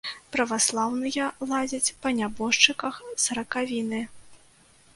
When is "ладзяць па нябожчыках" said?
1.51-2.95